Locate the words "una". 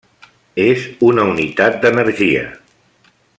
1.09-1.25